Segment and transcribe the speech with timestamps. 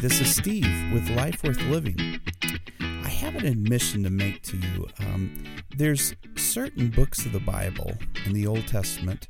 [0.00, 2.18] this is Steve with Life Worth Living.
[2.80, 4.88] I have an admission to make to you.
[4.98, 5.44] Um,
[5.76, 7.92] there's certain books of the Bible
[8.24, 9.28] in the Old Testament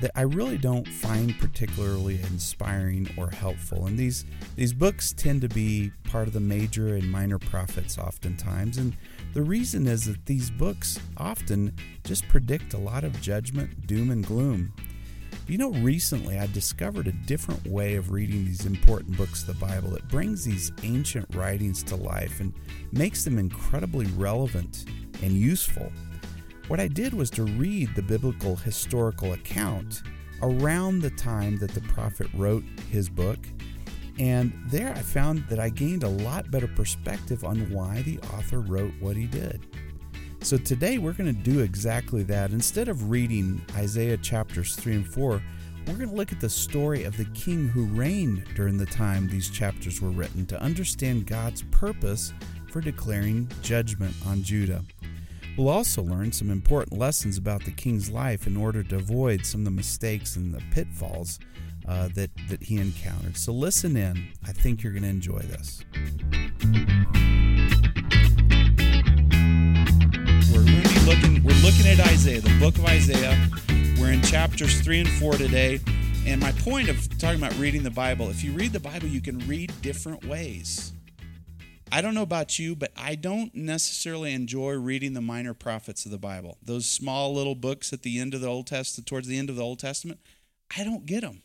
[0.00, 3.86] that I really don't find particularly inspiring or helpful.
[3.86, 4.24] And these
[4.54, 8.78] these books tend to be part of the major and minor prophets oftentimes.
[8.78, 8.96] And
[9.32, 11.74] the reason is that these books often
[12.04, 14.72] just predict a lot of judgment, doom, and gloom.
[15.46, 19.66] You know, recently I discovered a different way of reading these important books of the
[19.66, 22.54] Bible that brings these ancient writings to life and
[22.92, 24.86] makes them incredibly relevant
[25.22, 25.92] and useful.
[26.68, 30.00] What I did was to read the biblical historical account
[30.40, 33.38] around the time that the prophet wrote his book.
[34.18, 38.60] And there I found that I gained a lot better perspective on why the author
[38.60, 39.66] wrote what he did.
[40.44, 42.50] So today we're going to do exactly that.
[42.50, 45.42] Instead of reading Isaiah chapters 3 and 4,
[45.86, 49.26] we're going to look at the story of the king who reigned during the time
[49.26, 52.34] these chapters were written to understand God's purpose
[52.70, 54.84] for declaring judgment on Judah.
[55.56, 59.62] We'll also learn some important lessons about the king's life in order to avoid some
[59.62, 61.38] of the mistakes and the pitfalls
[61.88, 63.38] uh, that, that he encountered.
[63.38, 64.28] So listen in.
[64.46, 65.82] I think you're going to enjoy this.
[71.44, 73.50] We're looking at Isaiah, the book of Isaiah.
[74.00, 75.78] We're in chapters 3 and 4 today.
[76.26, 79.20] And my point of talking about reading the Bible, if you read the Bible, you
[79.20, 80.94] can read different ways.
[81.92, 86.10] I don't know about you, but I don't necessarily enjoy reading the minor prophets of
[86.10, 86.56] the Bible.
[86.62, 89.56] Those small little books at the end of the Old Testament, towards the end of
[89.56, 90.20] the Old Testament,
[90.76, 91.42] I don't get them.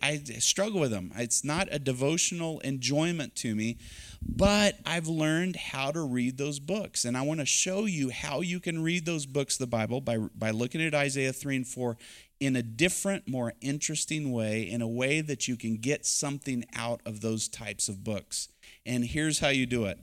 [0.00, 1.12] I struggle with them.
[1.16, 3.78] It's not a devotional enjoyment to me,
[4.20, 7.04] but I've learned how to read those books.
[7.04, 10.18] And I want to show you how you can read those books, the Bible, by,
[10.18, 11.96] by looking at Isaiah 3 and 4
[12.40, 17.00] in a different, more interesting way, in a way that you can get something out
[17.06, 18.48] of those types of books.
[18.84, 19.98] And here's how you do it.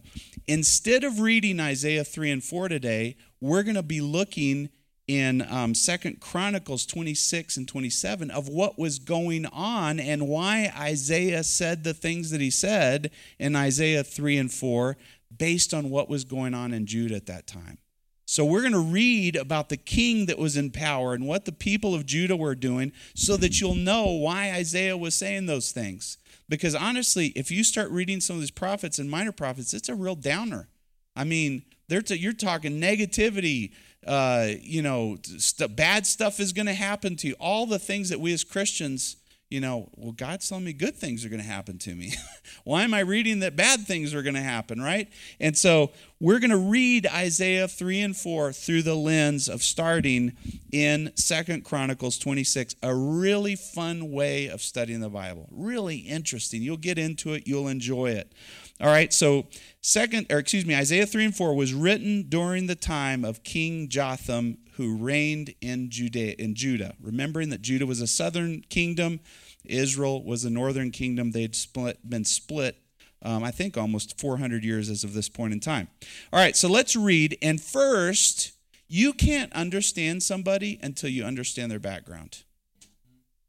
[0.47, 4.69] Instead of reading Isaiah 3 and 4 today, we're going to be looking
[5.09, 11.43] in um, Second Chronicles 26 and 27 of what was going on and why Isaiah
[11.43, 13.09] said the things that he said
[13.39, 14.97] in Isaiah 3 and 4
[15.35, 17.79] based on what was going on in Judah at that time.
[18.27, 21.51] So we're going to read about the king that was in power and what the
[21.51, 26.19] people of Judah were doing so that you'll know why Isaiah was saying those things.
[26.47, 29.95] Because honestly, if you start reading some of these prophets and minor prophets, it's a
[29.95, 30.67] real downer.
[31.15, 33.71] I mean, t- you're talking negativity,
[34.07, 37.35] uh, you know, st- bad stuff is going to happen to you.
[37.39, 39.17] All the things that we as Christians,
[39.49, 42.13] you know, well, God's telling me good things are going to happen to me.
[42.63, 45.09] Why am I reading that bad things are going to happen, right?
[45.39, 50.33] And so we're going to read Isaiah 3 and 4 through the lens of starting
[50.71, 55.47] in Second Chronicles 26, a really fun way of studying the Bible.
[55.51, 56.61] Really interesting.
[56.61, 58.31] You'll get into it, you'll enjoy it.
[58.81, 59.47] All right, so
[59.81, 63.89] second, or excuse me, Isaiah 3 and 4 was written during the time of King
[63.89, 66.95] Jotham, who reigned in Judea, in Judah.
[67.01, 69.19] Remembering that Judah was a southern kingdom,
[69.65, 71.31] Israel was a northern kingdom.
[71.31, 72.77] They'd split, been split,
[73.21, 75.89] um, I think, almost 400 years as of this point in time.
[76.31, 77.37] All right, so let's read.
[77.41, 78.53] And first,
[78.87, 82.43] you can't understand somebody until you understand their background.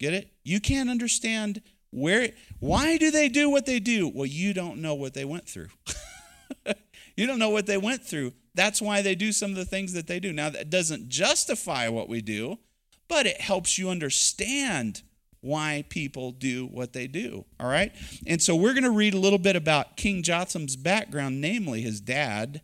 [0.01, 0.33] Get it?
[0.43, 4.09] You can't understand where why do they do what they do?
[4.09, 5.69] Well, you don't know what they went through.
[7.17, 8.33] you don't know what they went through.
[8.55, 10.33] That's why they do some of the things that they do.
[10.33, 12.59] Now that doesn't justify what we do,
[13.09, 15.03] but it helps you understand
[15.41, 17.45] why people do what they do.
[17.59, 17.93] All right?
[18.27, 22.01] And so we're going to read a little bit about King Jotham's background, namely his
[22.01, 22.61] dad,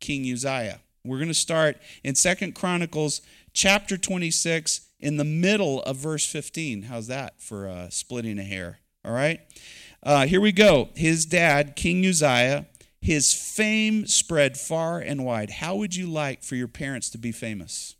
[0.00, 0.80] King Uzziah.
[1.04, 3.20] We're going to start in Second Chronicles
[3.52, 6.82] chapter 26 in the middle of verse 15.
[6.82, 8.80] How's that for uh, splitting a hair?
[9.04, 9.40] All right.
[10.02, 10.88] Uh, here we go.
[10.96, 12.66] His dad, King Uzziah,
[13.00, 15.50] his fame spread far and wide.
[15.50, 17.94] How would you like for your parents to be famous?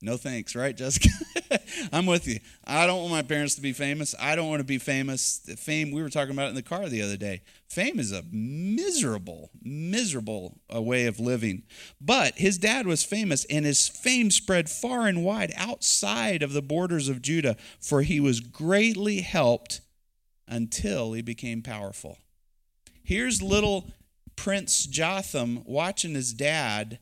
[0.00, 1.08] No thanks, right, Jessica?
[1.92, 2.38] I'm with you.
[2.64, 4.14] I don't want my parents to be famous.
[4.20, 5.40] I don't want to be famous.
[5.58, 7.42] Fame, we were talking about it in the car the other day.
[7.68, 11.64] Fame is a miserable, miserable uh, way of living.
[12.00, 16.62] But his dad was famous, and his fame spread far and wide outside of the
[16.62, 19.80] borders of Judah, for he was greatly helped
[20.46, 22.18] until he became powerful.
[23.02, 23.90] Here's little
[24.36, 27.00] Prince Jotham watching his dad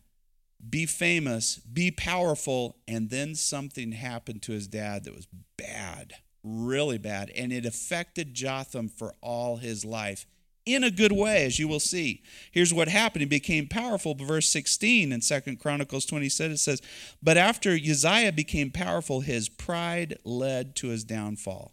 [0.69, 6.99] be famous, be powerful, and then something happened to his dad that was bad, really
[6.99, 10.27] bad, and it affected Jotham for all his life
[10.67, 12.23] in a good way, as you will see.
[12.51, 13.23] Here's what happened.
[13.23, 14.15] He became powerful.
[14.15, 16.83] Verse 16 in Second Chronicles 27, it says,
[17.23, 21.73] But after Uzziah became powerful, his pride led to his downfall.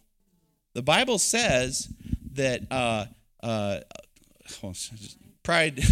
[0.74, 1.88] The Bible says
[2.32, 3.06] that uh,
[3.42, 3.80] uh,
[5.42, 5.82] pride.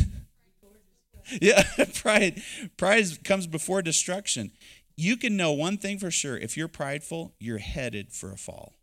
[1.40, 1.62] yeah,
[1.94, 2.42] pride.
[2.76, 4.52] Pride comes before destruction.
[4.96, 8.74] You can know one thing for sure: if you're prideful, you're headed for a fall.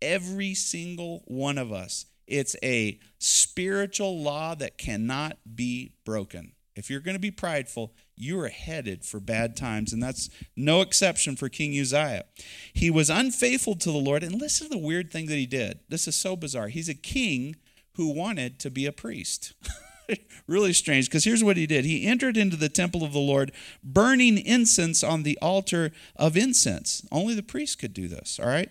[0.00, 2.06] Every single one of us.
[2.26, 6.52] It's a spiritual law that cannot be broken.
[6.74, 9.92] If you're going to be prideful, you are headed for bad times.
[9.92, 12.24] And that's no exception for King Uzziah.
[12.72, 14.22] He was unfaithful to the Lord.
[14.22, 15.80] And listen to the weird thing that he did.
[15.88, 16.68] This is so bizarre.
[16.68, 17.56] He's a king
[17.96, 19.52] who wanted to be a priest.
[20.46, 23.52] really strange because here's what he did he entered into the temple of the Lord,
[23.82, 27.06] burning incense on the altar of incense.
[27.10, 28.70] Only the priest could do this, all right?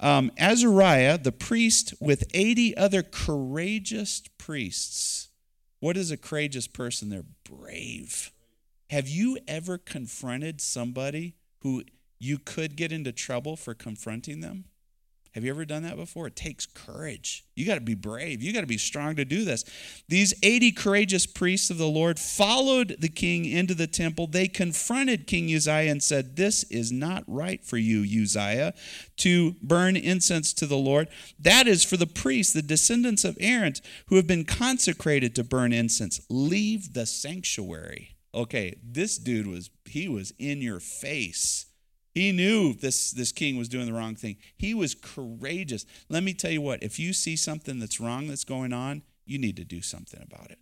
[0.00, 5.28] Um, Azariah, the priest, with 80 other courageous priests.
[5.80, 7.08] What is a courageous person?
[7.08, 8.32] They're brave.
[8.90, 11.84] Have you ever confronted somebody who
[12.18, 14.64] you could get into trouble for confronting them?
[15.34, 16.26] Have you ever done that before?
[16.26, 17.44] It takes courage.
[17.54, 18.42] You got to be brave.
[18.42, 19.64] You got to be strong to do this.
[20.08, 24.26] These 80 courageous priests of the Lord followed the king into the temple.
[24.26, 28.74] They confronted King Uzziah and said, This is not right for you, Uzziah,
[29.18, 31.08] to burn incense to the Lord.
[31.38, 33.74] That is for the priests, the descendants of Aaron,
[34.06, 36.20] who have been consecrated to burn incense.
[36.28, 41.66] Leave the sanctuary okay, this dude was he was in your face.
[42.18, 44.38] He knew this this king was doing the wrong thing.
[44.56, 45.86] He was courageous.
[46.08, 49.38] Let me tell you what, if you see something that's wrong that's going on, you
[49.38, 50.58] need to do something about it.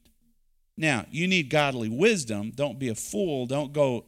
[0.77, 2.53] Now, you need godly wisdom.
[2.55, 3.47] Don't be a fool.
[3.47, 4.05] Don't go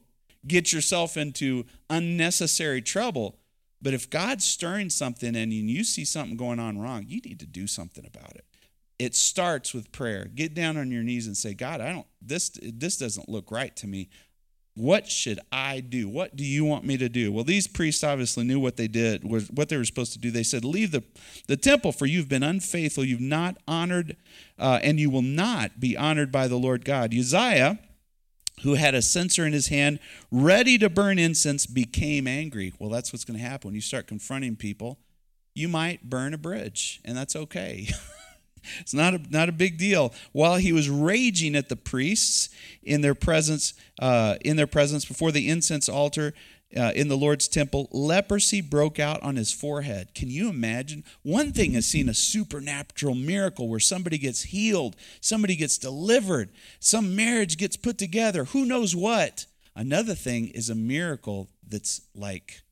[0.47, 3.39] get yourself into unnecessary trouble.
[3.81, 7.47] But if God's stirring something and you see something going on wrong, you need to
[7.47, 8.45] do something about it
[8.99, 10.25] it starts with prayer.
[10.25, 13.75] Get down on your knees and say, God, I don't this this doesn't look right
[13.77, 14.11] to me.
[14.79, 16.09] What should I do?
[16.09, 17.33] What do you want me to do?
[17.33, 20.31] Well, these priests obviously knew what they did, what they were supposed to do.
[20.31, 21.03] They said, Leave the,
[21.49, 23.05] the temple, for you've been unfaithful.
[23.05, 24.17] You've not honored,
[24.57, 27.13] uh, and you will not be honored by the Lord God.
[27.13, 27.81] Uzziah,
[28.63, 29.99] who had a censer in his hand,
[30.31, 32.73] ready to burn incense, became angry.
[32.79, 35.01] Well, that's what's going to happen when you start confronting people.
[35.57, 37.89] You might burn a bridge, and that's okay.
[38.81, 40.13] It's not a, not a big deal.
[40.33, 42.49] While he was raging at the priests
[42.83, 46.35] in their presence, uh, in their presence before the incense altar
[46.77, 50.15] uh, in the Lord's temple, leprosy broke out on his forehead.
[50.15, 51.05] Can you imagine?
[51.23, 57.17] One thing is seeing a supernatural miracle where somebody gets healed, somebody gets delivered, some
[57.17, 58.45] marriage gets put together.
[58.45, 59.47] Who knows what?
[59.75, 62.63] Another thing is a miracle that's like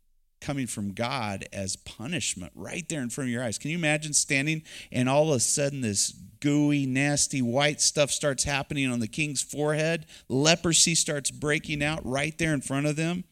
[0.40, 3.58] coming from God as punishment right there in front of your eyes.
[3.58, 4.62] Can you imagine standing
[4.92, 9.42] and all of a sudden this gooey, nasty white stuff starts happening on the king's
[9.42, 10.06] forehead?
[10.28, 13.24] Leprosy starts breaking out right there in front of them.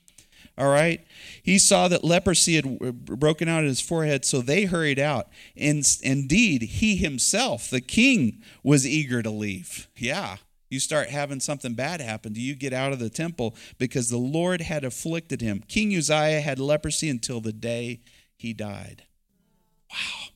[0.56, 1.04] All right.
[1.42, 5.28] He saw that leprosy had uh, broken out in his forehead, so they hurried out.
[5.56, 9.88] And indeed, he himself, the king, was eager to leave.
[9.96, 10.36] Yeah
[10.74, 14.18] you start having something bad happen to you, get out of the temple because the
[14.18, 15.62] Lord had afflicted him.
[15.68, 18.00] King Uzziah had leprosy until the day
[18.36, 19.04] he died.
[19.90, 20.28] Wow.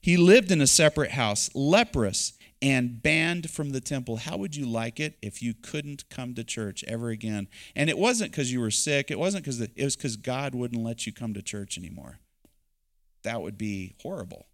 [0.00, 4.18] He lived in a separate house, leprous and banned from the temple.
[4.18, 7.48] How would you like it if you couldn't come to church ever again?
[7.74, 10.82] And it wasn't because you were sick, it wasn't because it was because God wouldn't
[10.82, 12.18] let you come to church anymore.
[13.24, 14.46] That would be horrible.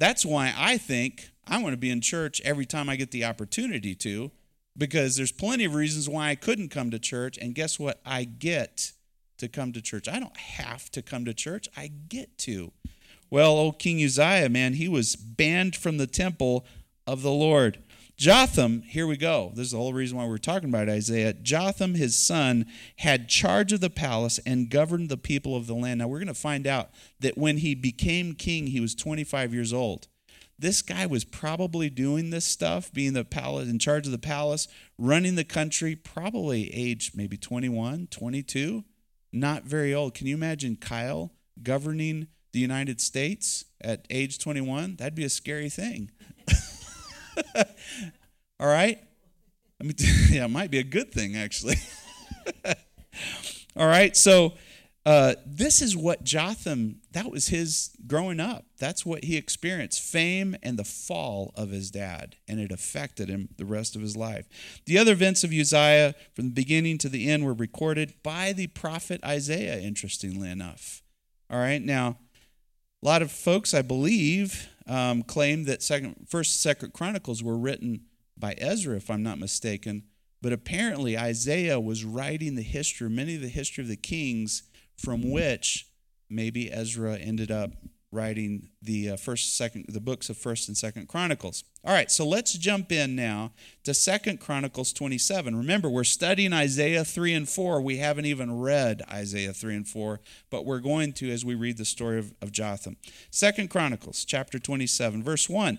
[0.00, 3.26] That's why I think I want to be in church every time I get the
[3.26, 4.30] opportunity to,
[4.76, 7.36] because there's plenty of reasons why I couldn't come to church.
[7.36, 8.00] And guess what?
[8.04, 8.92] I get
[9.36, 10.08] to come to church.
[10.08, 12.72] I don't have to come to church, I get to.
[13.28, 16.64] Well, old King Uzziah, man, he was banned from the temple
[17.06, 17.78] of the Lord.
[18.20, 19.50] Jotham, here we go.
[19.54, 21.32] This is the whole reason why we're talking about Isaiah.
[21.32, 26.00] Jotham, his son, had charge of the palace and governed the people of the land.
[26.00, 29.72] Now, we're going to find out that when he became king, he was 25 years
[29.72, 30.06] old.
[30.58, 34.68] This guy was probably doing this stuff, being the palace in charge of the palace,
[34.98, 38.84] running the country, probably age maybe 21, 22,
[39.32, 40.12] not very old.
[40.12, 44.96] Can you imagine Kyle governing the United States at age 21?
[44.96, 46.10] That'd be a scary thing.
[48.60, 48.98] All right?
[49.80, 49.94] I mean,
[50.30, 51.76] yeah, it might be a good thing, actually.
[53.76, 54.54] All right, so
[55.06, 58.66] uh, this is what Jotham, that was his growing up.
[58.78, 63.48] That's what he experienced fame and the fall of his dad, and it affected him
[63.56, 64.46] the rest of his life.
[64.86, 68.66] The other events of Uzziah from the beginning to the end were recorded by the
[68.66, 71.02] prophet Isaiah, interestingly enough.
[71.50, 72.18] All right, now,
[73.02, 78.02] a lot of folks, I believe, um, claim that second, First, Second Chronicles were written
[78.36, 80.04] by Ezra, if I'm not mistaken.
[80.42, 84.62] But apparently, Isaiah was writing the history, many of the history of the kings
[84.96, 85.86] from which
[86.28, 87.72] maybe Ezra ended up
[88.12, 91.62] writing the uh, first second the books of first and second chronicles.
[91.84, 93.52] All right so let's jump in now
[93.84, 99.02] to second chronicles 27 remember we're studying isaiah 3 and 4 we haven't even read
[99.10, 102.52] isaiah 3 and 4 but we're going to as we read the story of, of
[102.52, 102.96] jotham.
[103.30, 105.78] Second chronicles chapter 27 verse 1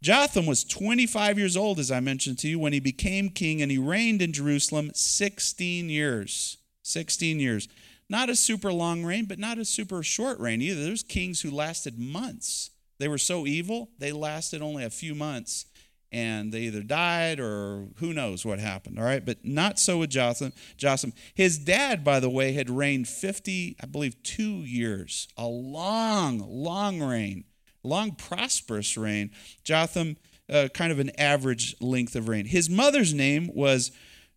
[0.00, 3.70] jotham was 25 years old as i mentioned to you when he became king and
[3.70, 6.58] he reigned in jerusalem 16 years.
[6.82, 7.68] 16 years
[8.12, 10.84] not a super long reign, but not a super short reign either.
[10.84, 12.70] There's kings who lasted months.
[12.98, 15.64] They were so evil, they lasted only a few months
[16.12, 18.98] and they either died or who knows what happened.
[18.98, 20.52] All right, but not so with Jotham.
[20.76, 21.14] Jotham.
[21.34, 25.26] His dad, by the way, had reigned 50, I believe, two years.
[25.38, 27.44] A long, long reign,
[27.82, 29.30] long, prosperous reign.
[29.64, 30.18] Jotham,
[30.52, 32.44] uh, kind of an average length of reign.
[32.44, 33.90] His mother's name was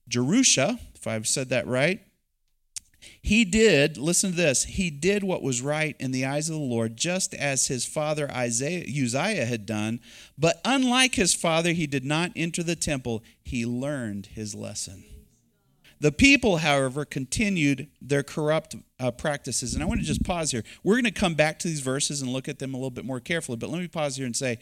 [0.07, 1.99] Jerusha, if I've said that right.
[3.21, 6.61] He did, listen to this, he did what was right in the eyes of the
[6.61, 9.99] Lord, just as his father Isaiah, Uzziah had done.
[10.37, 13.23] But unlike his father, he did not enter the temple.
[13.43, 15.03] He learned his lesson.
[15.99, 19.73] The people, however, continued their corrupt uh, practices.
[19.73, 20.63] And I want to just pause here.
[20.83, 23.05] We're going to come back to these verses and look at them a little bit
[23.05, 23.57] more carefully.
[23.57, 24.59] But let me pause here and say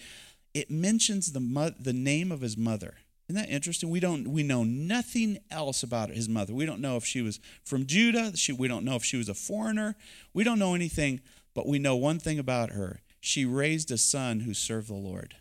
[0.54, 2.96] it mentions the, mo- the name of his mother.
[3.30, 3.90] Isn't that interesting?
[3.90, 6.54] We don't we know nothing else about his mother.
[6.54, 8.36] We don't know if she was from Judah.
[8.36, 9.96] She, we don't know if she was a foreigner.
[10.34, 11.22] We don't know anything,
[11.54, 13.02] but we know one thing about her.
[13.22, 15.36] She raised a son who served the Lord.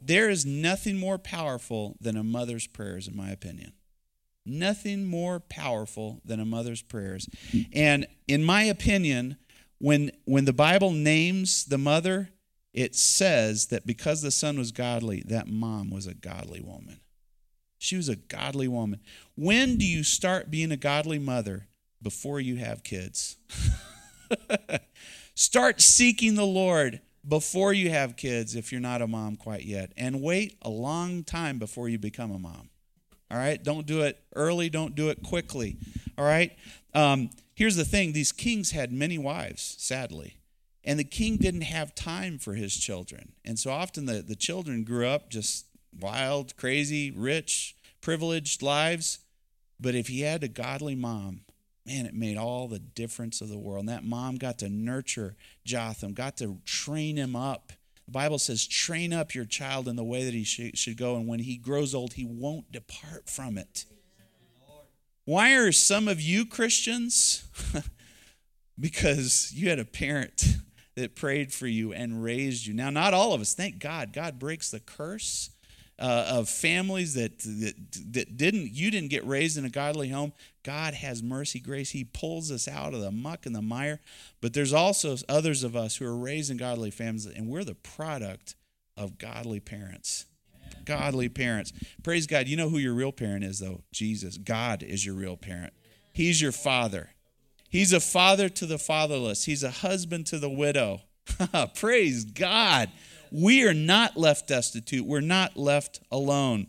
[0.00, 3.72] There is nothing more powerful than a mother's prayers, in my opinion.
[4.46, 7.28] Nothing more powerful than a mother's prayers.
[7.74, 9.36] And in my opinion,
[9.78, 12.30] when when the Bible names the mother,
[12.78, 17.00] it says that because the son was godly, that mom was a godly woman.
[17.76, 19.00] She was a godly woman.
[19.34, 21.66] When do you start being a godly mother?
[22.00, 23.36] Before you have kids.
[25.34, 29.90] start seeking the Lord before you have kids if you're not a mom quite yet.
[29.96, 32.70] And wait a long time before you become a mom.
[33.28, 33.60] All right?
[33.60, 35.78] Don't do it early, don't do it quickly.
[36.16, 36.56] All right?
[36.94, 40.37] Um, here's the thing these kings had many wives, sadly.
[40.84, 43.32] And the king didn't have time for his children.
[43.44, 45.66] And so often the, the children grew up just
[45.98, 49.18] wild, crazy, rich, privileged lives.
[49.80, 51.42] But if he had a godly mom,
[51.86, 53.80] man, it made all the difference of the world.
[53.80, 57.72] And that mom got to nurture Jotham, got to train him up.
[58.06, 61.16] The Bible says, train up your child in the way that he should go.
[61.16, 63.84] And when he grows old, he won't depart from it.
[65.24, 67.44] Why are some of you Christians?
[68.80, 70.56] because you had a parent
[70.98, 72.74] that prayed for you and raised you.
[72.74, 74.12] Now, not all of us, thank God.
[74.12, 75.50] God breaks the curse
[75.98, 77.74] uh, of families that, that,
[78.12, 80.32] that didn't, you didn't get raised in a godly home.
[80.62, 81.90] God has mercy, grace.
[81.90, 84.00] He pulls us out of the muck and the mire.
[84.40, 87.74] But there's also others of us who are raised in godly families, and we're the
[87.74, 88.54] product
[88.96, 90.26] of godly parents.
[90.84, 91.72] Godly parents.
[92.02, 92.46] Praise God.
[92.46, 93.82] You know who your real parent is, though?
[93.92, 94.38] Jesus.
[94.38, 95.72] God is your real parent.
[96.12, 97.10] He's your father.
[97.68, 101.02] He's a father to the fatherless, he's a husband to the widow.
[101.74, 102.90] Praise God.
[103.30, 106.68] We are not left destitute, we're not left alone.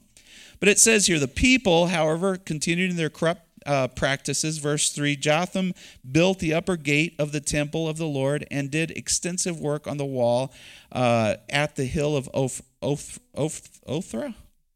[0.59, 4.57] But it says here the people, however, continued in their corrupt uh, practices.
[4.57, 5.73] Verse 3 Jotham
[6.09, 9.97] built the upper gate of the temple of the Lord and did extensive work on
[9.97, 10.53] the wall
[10.91, 14.33] uh, at the hill of Oph, Oph, Oph, Ophra?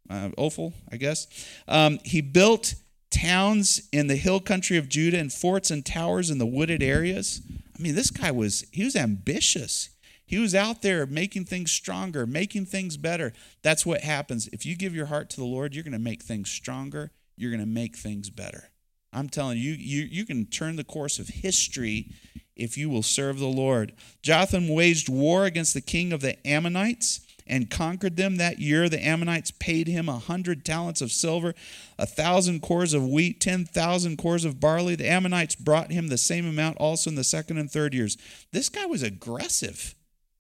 [0.10, 1.27] Uh, Ophel, I guess.
[1.68, 2.75] Um, he built
[3.13, 7.41] towns in the hill country of Judah and forts and towers in the wooded areas.
[7.77, 9.89] I mean, this guy was he was ambitious.
[10.25, 13.34] He was out there making things stronger, making things better.
[13.62, 14.48] That's what happens.
[14.48, 17.12] If you give your heart to the Lord, you're going to make things stronger.
[17.36, 18.70] You're going to make things better.
[19.12, 22.13] I'm telling you, you, you can turn the course of history
[22.55, 23.93] if you will serve the Lord.
[24.24, 28.38] Jotham waged war against the king of the Ammonites and conquered them.
[28.38, 31.54] That year, the Ammonites paid him a hundred talents of silver,
[31.98, 34.96] a thousand cors of wheat, ten thousand cors of barley.
[34.96, 38.18] The Ammonites brought him the same amount also in the second and third years.
[38.52, 39.96] This guy was aggressive.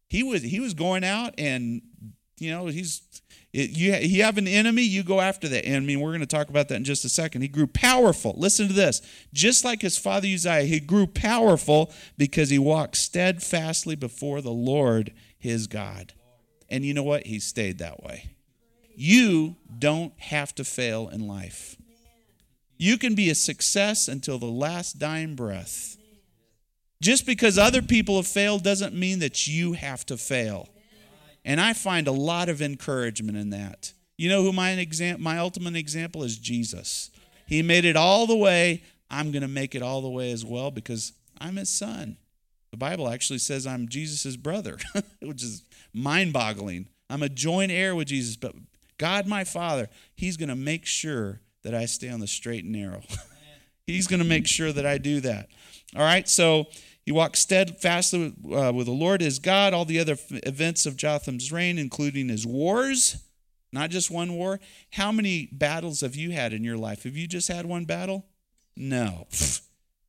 [0.09, 1.81] He was he was going out and
[2.37, 3.01] you know he's
[3.53, 6.21] it, you, you have an enemy, you go after that And I mean, We're going
[6.21, 7.43] to talk about that in just a second.
[7.43, 8.33] He grew powerful.
[8.35, 9.01] Listen to this.
[9.31, 15.13] Just like his father Uzziah, he grew powerful because he walked steadfastly before the Lord
[15.37, 16.13] his God.
[16.69, 17.25] And you know what?
[17.25, 18.35] He stayed that way.
[18.95, 21.77] You don't have to fail in life.
[22.77, 25.97] You can be a success until the last dying breath.
[27.01, 30.69] Just because other people have failed doesn't mean that you have to fail.
[31.45, 33.93] And I find a lot of encouragement in that.
[34.17, 37.11] You know who my exam- my ultimate example is Jesus.
[37.47, 38.83] He made it all the way.
[39.09, 42.17] I'm going to make it all the way as well because I'm his son.
[42.71, 44.77] The Bible actually says I'm Jesus' brother,
[45.21, 46.87] which is mind boggling.
[47.09, 48.55] I'm a joint heir with Jesus, but
[48.97, 52.73] God, my Father, He's going to make sure that I stay on the straight and
[52.73, 53.01] narrow.
[53.87, 55.49] He's going to make sure that I do that.
[55.95, 56.67] All right, so
[57.05, 59.73] he walked steadfastly uh, with the Lord his God.
[59.73, 63.23] All the other events of Jotham's reign, including his wars,
[63.71, 64.59] not just one war.
[64.91, 67.03] How many battles have you had in your life?
[67.03, 68.25] Have you just had one battle?
[68.77, 69.27] No.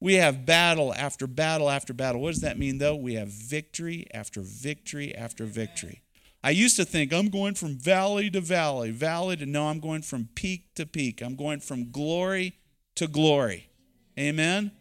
[0.05, 2.21] We have battle after battle after battle.
[2.21, 2.95] What does that mean, though?
[2.95, 6.03] We have victory after victory after victory.
[6.43, 10.03] I used to think I'm going from valley to valley, valley to no, I'm going
[10.03, 11.23] from peak to peak.
[11.23, 12.53] I'm going from glory
[12.97, 13.71] to glory.
[14.19, 14.73] Amen.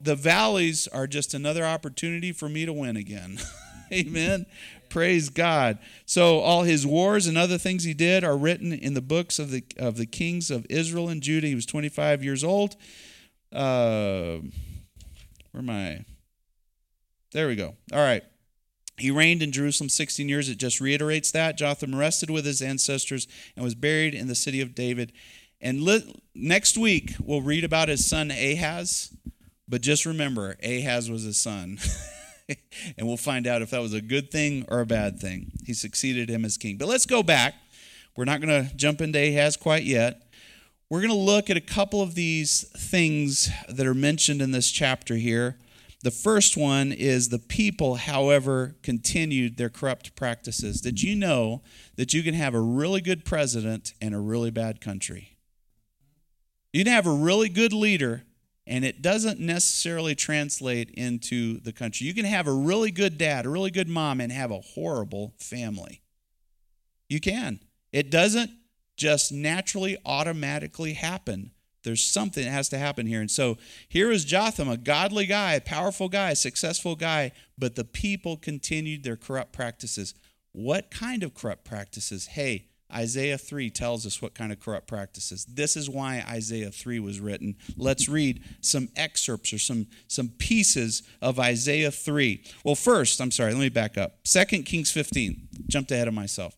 [0.00, 3.40] The valleys are just another opportunity for me to win again.
[3.92, 4.46] Amen.
[4.90, 5.80] Praise God.
[6.06, 9.50] So all his wars and other things he did are written in the books of
[9.50, 11.48] the of the kings of Israel and Judah.
[11.48, 12.76] He was 25 years old.
[13.52, 14.38] Uh,
[15.50, 16.04] where am I?
[17.32, 17.76] There we go.
[17.92, 18.22] All right.
[18.98, 20.48] He reigned in Jerusalem 16 years.
[20.48, 21.56] It just reiterates that.
[21.56, 25.12] Jotham rested with his ancestors and was buried in the city of David.
[25.60, 29.14] And li- next week, we'll read about his son Ahaz.
[29.68, 31.78] But just remember, Ahaz was his son.
[32.96, 35.52] and we'll find out if that was a good thing or a bad thing.
[35.64, 36.76] He succeeded him as king.
[36.76, 37.54] But let's go back.
[38.16, 40.22] We're not going to jump into Ahaz quite yet.
[40.90, 44.70] We're going to look at a couple of these things that are mentioned in this
[44.70, 45.58] chapter here.
[46.02, 50.80] The first one is the people, however, continued their corrupt practices.
[50.80, 51.60] Did you know
[51.96, 55.36] that you can have a really good president and a really bad country?
[56.72, 58.22] You can have a really good leader
[58.66, 62.06] and it doesn't necessarily translate into the country.
[62.06, 65.34] You can have a really good dad, a really good mom, and have a horrible
[65.38, 66.02] family.
[67.08, 67.60] You can.
[67.92, 68.50] It doesn't
[68.98, 71.52] just naturally, automatically happen.
[71.84, 73.20] There's something that has to happen here.
[73.20, 73.56] And so
[73.88, 78.36] here is Jotham, a godly guy, a powerful guy, a successful guy, but the people
[78.36, 80.12] continued their corrupt practices.
[80.52, 82.26] What kind of corrupt practices?
[82.26, 85.44] Hey, Isaiah 3 tells us what kind of corrupt practices.
[85.44, 87.54] This is why Isaiah 3 was written.
[87.76, 92.42] Let's read some excerpts or some, some pieces of Isaiah 3.
[92.64, 94.24] Well, first, I'm sorry, let me back up.
[94.24, 95.48] 2 Kings 15.
[95.68, 96.56] Jumped ahead of myself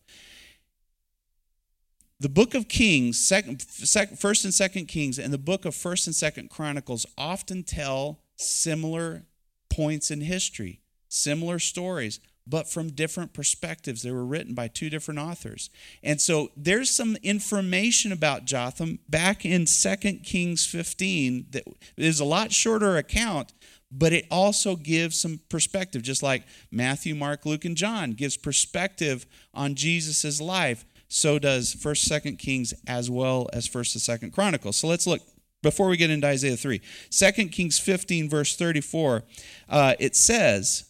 [2.21, 6.05] the book of kings second, second, first and second kings and the book of first
[6.07, 9.23] and second chronicles often tell similar
[9.69, 10.79] points in history
[11.09, 14.01] similar stories but from different perspectives.
[14.01, 15.69] They were written by two different authors.
[16.03, 21.63] And so there's some information about jotham back in second kings 15 that
[21.95, 23.53] is a lot shorter account
[23.93, 29.25] but it also gives some perspective just like matthew mark luke and john gives perspective
[29.53, 34.77] on jesus' life so does 1st 2nd Kings as well as 1st and 2nd Chronicles.
[34.77, 35.21] So let's look
[35.61, 36.81] before we get into Isaiah 3.
[37.09, 39.23] 2 Kings 15 verse 34,
[39.67, 40.85] uh, it says,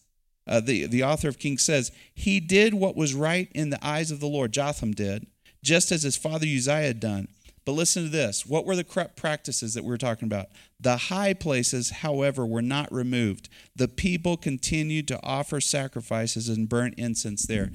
[0.48, 4.12] uh, the, the author of Kings says, He did what was right in the eyes
[4.12, 5.26] of the Lord, Jotham did,
[5.64, 7.28] just as his father Uzziah had done.
[7.66, 8.46] But listen to this.
[8.46, 10.48] What were the corrupt practices that we were talking about?
[10.80, 13.50] The high places, however, were not removed.
[13.76, 17.72] The people continued to offer sacrifices and burnt incense there.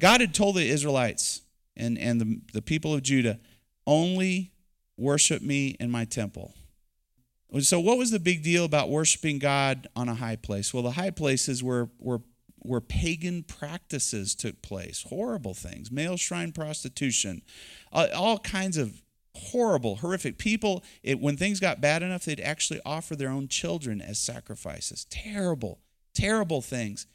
[0.00, 1.42] God had told the Israelites,
[1.76, 3.38] and, and the, the people of Judah,
[3.86, 4.52] only
[4.96, 6.54] worship me in my temple.
[7.60, 10.72] So, what was the big deal about worshiping God on a high place?
[10.72, 12.22] Well, the high places were, were,
[12.62, 17.42] were pagan practices took place, horrible things, male shrine prostitution,
[17.92, 19.02] all kinds of
[19.34, 20.38] horrible, horrific.
[20.38, 25.06] People, it, when things got bad enough, they'd actually offer their own children as sacrifices.
[25.10, 25.80] Terrible,
[26.14, 27.06] terrible things.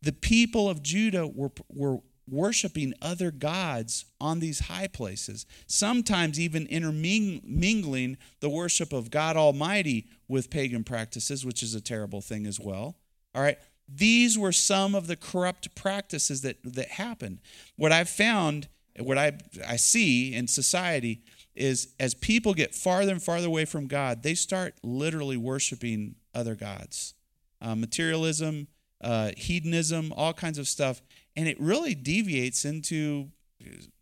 [0.00, 6.66] The people of Judah were, were worshiping other gods on these high places, sometimes even
[6.66, 12.60] intermingling the worship of God Almighty with pagan practices, which is a terrible thing as
[12.60, 12.96] well.
[13.34, 13.58] All right.
[13.88, 17.40] These were some of the corrupt practices that, that happened.
[17.76, 19.32] What I've found, what I,
[19.66, 21.22] I see in society,
[21.54, 26.54] is as people get farther and farther away from God, they start literally worshiping other
[26.54, 27.14] gods.
[27.60, 28.68] Uh, materialism,
[29.02, 31.02] uh, hedonism, all kinds of stuff
[31.36, 33.30] and it really deviates into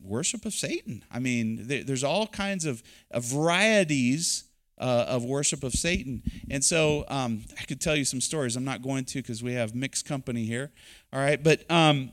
[0.00, 1.04] worship of Satan.
[1.10, 4.44] I mean, there's all kinds of, of varieties
[4.78, 6.22] uh, of worship of Satan.
[6.50, 8.56] And so um, I could tell you some stories.
[8.56, 10.72] I'm not going to because we have mixed company here.
[11.12, 12.12] All right, but um,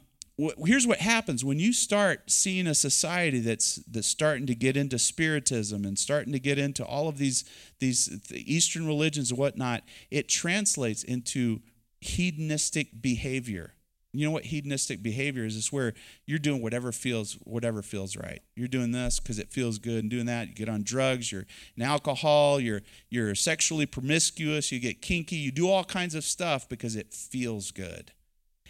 [0.65, 4.99] here's what happens when you start seeing a society that's that's starting to get into
[4.99, 7.45] spiritism and starting to get into all of these
[7.80, 9.84] these Eastern religions and whatnot.
[10.12, 11.62] It translates into
[12.01, 13.73] hedonistic behavior
[14.17, 15.56] You know what hedonistic behavior is?
[15.56, 15.93] It's where
[16.25, 18.41] you're doing whatever feels whatever feels right.
[18.56, 20.47] You're doing this because it feels good, and doing that.
[20.47, 21.32] You get on drugs.
[21.32, 22.60] You're in alcohol.
[22.60, 24.71] You're you're sexually promiscuous.
[24.71, 25.36] You get kinky.
[25.36, 28.12] You do all kinds of stuff because it feels good.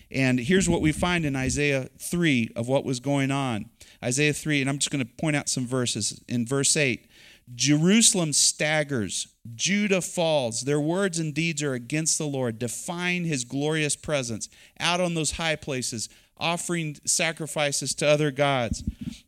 [0.09, 3.69] And here's what we find in Isaiah 3 of what was going on.
[4.03, 6.21] Isaiah 3, and I'm just going to point out some verses.
[6.27, 7.09] In verse 8,
[7.55, 10.61] Jerusalem staggers, Judah falls.
[10.61, 15.31] Their words and deeds are against the Lord, defying his glorious presence out on those
[15.31, 18.83] high places, offering sacrifices to other gods.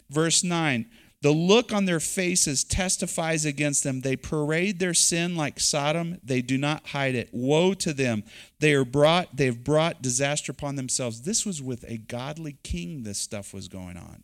[0.10, 0.86] Verse 9
[1.22, 4.02] The look on their faces testifies against them.
[4.02, 7.30] They parade their sin like Sodom, they do not hide it.
[7.32, 8.24] Woe to them.
[8.60, 11.22] They are brought, they have brought disaster upon themselves.
[11.22, 14.24] This was with a godly king, this stuff was going on.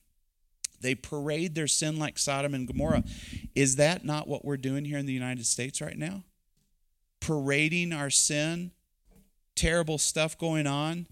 [0.85, 3.03] They parade their sin like Sodom and Gomorrah.
[3.55, 6.23] Is that not what we're doing here in the United States right now?
[7.19, 8.71] Parading our sin,
[9.55, 11.07] terrible stuff going on.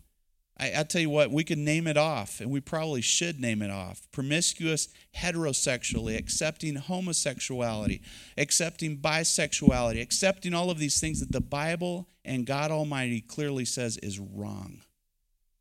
[0.60, 3.64] I, I tell you what, we can name it off, and we probably should name
[3.64, 4.08] it off.
[4.12, 8.04] Promiscuous heterosexually, accepting homosexuality,
[8.38, 13.98] accepting bisexuality, accepting all of these things that the Bible and God Almighty clearly says
[13.98, 14.82] is wrong.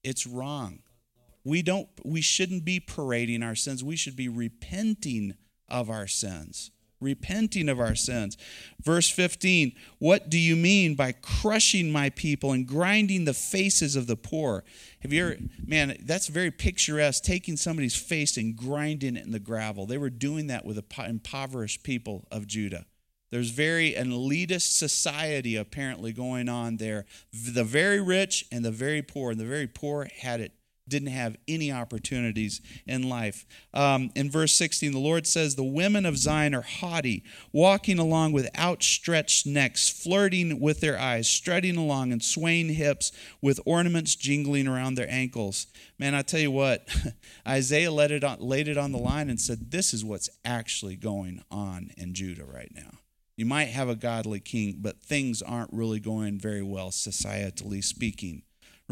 [0.04, 0.80] It's wrong.
[1.44, 3.82] We don't we shouldn't be parading our sins.
[3.82, 5.34] We should be repenting
[5.68, 6.70] of our sins.
[7.00, 8.36] Repenting of our sins.
[8.80, 14.06] Verse 15, what do you mean by crushing my people and grinding the faces of
[14.06, 14.62] the poor?
[15.00, 19.40] Have you ever, man, that's very picturesque, taking somebody's face and grinding it in the
[19.40, 19.84] gravel.
[19.84, 22.86] They were doing that with the impoverished people of Judah.
[23.32, 27.06] There's very an elitist society apparently going on there.
[27.32, 29.32] The very rich and the very poor.
[29.32, 30.52] And the very poor had it
[30.88, 33.46] didn't have any opportunities in life.
[33.72, 38.32] Um, in verse 16, the Lord says, The women of Zion are haughty, walking along
[38.32, 44.66] with outstretched necks, flirting with their eyes, strutting along and swaying hips with ornaments jingling
[44.66, 45.66] around their ankles.
[45.98, 46.88] Man, I tell you what,
[47.48, 50.96] Isaiah laid it, on, laid it on the line and said, This is what's actually
[50.96, 52.98] going on in Judah right now.
[53.36, 58.42] You might have a godly king, but things aren't really going very well, societally speaking.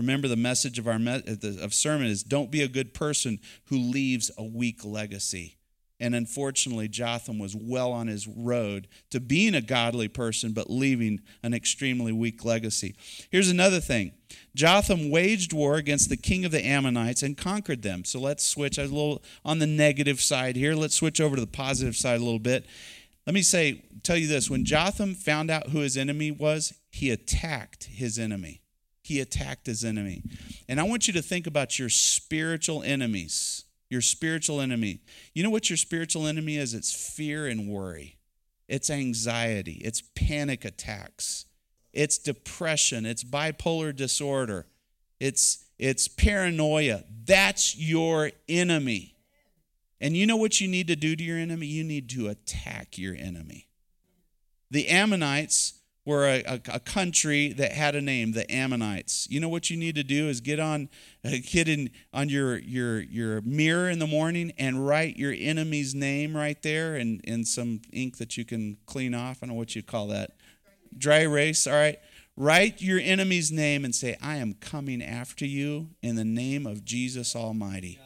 [0.01, 4.31] Remember, the message of our of sermon is don't be a good person who leaves
[4.39, 5.59] a weak legacy.
[6.01, 11.21] And unfortunately, Jotham was well on his road to being a godly person, but leaving
[11.43, 12.95] an extremely weak legacy.
[13.31, 14.13] Here's another thing
[14.55, 18.07] Jotham waged war against the king of the Ammonites and conquered them.
[18.07, 20.75] So let's switch a little on the negative side here.
[20.75, 22.65] Let's switch over to the positive side a little bit.
[23.27, 27.11] Let me say, tell you this when Jotham found out who his enemy was, he
[27.11, 28.63] attacked his enemy
[29.03, 30.23] he attacked his enemy.
[30.69, 33.65] And I want you to think about your spiritual enemies.
[33.89, 35.01] Your spiritual enemy.
[35.35, 36.75] You know what your spiritual enemy is?
[36.75, 38.19] It's fear and worry,
[38.69, 41.47] it's anxiety, it's panic attacks,
[41.93, 44.67] it's depression, it's bipolar disorder,
[45.19, 47.03] it's, it's paranoia.
[47.25, 49.17] That's your enemy.
[50.01, 51.67] And you know what you need to do to your enemy?
[51.67, 53.67] You need to attack your enemy.
[54.71, 55.80] The Ammonites
[56.11, 59.29] were a, a, a, country that had a name, the Ammonites.
[59.31, 60.89] You know what you need to do is get on
[61.25, 65.95] uh, get in on your your your mirror in the morning and write your enemy's
[65.95, 69.39] name right there in, in some ink that you can clean off.
[69.39, 70.33] I don't know what you call that.
[70.97, 71.99] Dry erase, all right.
[72.37, 76.85] Write your enemy's name and say, I am coming after you in the name of
[76.85, 78.01] Jesus Almighty.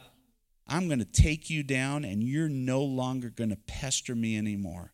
[0.67, 4.91] I'm going to take you down and you're no longer going to pester me anymore.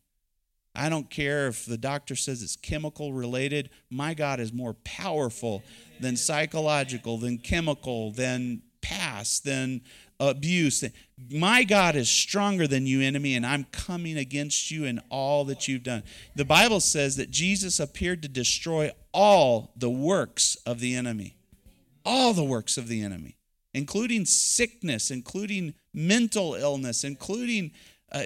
[0.73, 3.69] I don't care if the doctor says it's chemical related.
[3.89, 5.63] My God is more powerful
[5.99, 9.81] than psychological, than chemical, than past, than
[10.19, 10.83] abuse.
[11.29, 15.67] My God is stronger than you, enemy, and I'm coming against you and all that
[15.67, 16.03] you've done.
[16.35, 21.35] The Bible says that Jesus appeared to destroy all the works of the enemy.
[22.05, 23.37] All the works of the enemy,
[23.75, 27.71] including sickness, including mental illness, including.
[28.11, 28.23] Uh,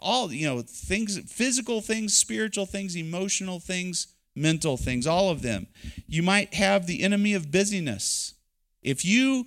[0.00, 5.66] all you know things physical things spiritual things emotional things mental things all of them.
[6.06, 8.34] You might have the enemy of busyness.
[8.82, 9.46] If you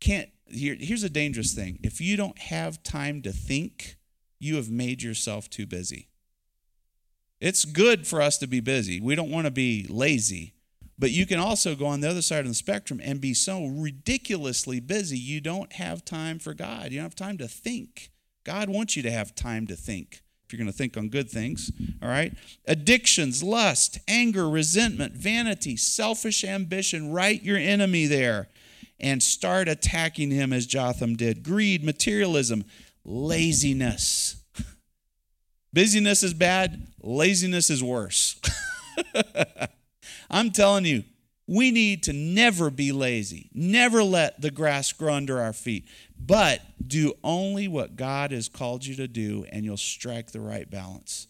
[0.00, 1.78] can't here, here's a dangerous thing.
[1.82, 3.96] If you don't have time to think
[4.40, 6.08] you have made yourself too busy.
[7.40, 9.00] It's good for us to be busy.
[9.00, 10.54] We don't want to be lazy.
[10.98, 13.66] But you can also go on the other side of the spectrum and be so
[13.66, 16.90] ridiculously busy you don't have time for god.
[16.90, 18.10] You don't have time to think
[18.44, 21.30] God wants you to have time to think if you're going to think on good
[21.30, 21.70] things,
[22.02, 22.34] all right?
[22.66, 28.48] Addictions, lust, anger, resentment, vanity, selfish ambition, write your enemy there
[28.98, 31.44] and start attacking him as Jotham did.
[31.44, 32.64] Greed, materialism,
[33.04, 34.42] laziness.
[35.72, 38.40] Busyness is bad, laziness is worse.
[40.30, 41.04] I'm telling you,
[41.50, 45.84] We need to never be lazy, never let the grass grow under our feet,
[46.16, 50.70] but do only what God has called you to do, and you'll strike the right
[50.70, 51.26] balance.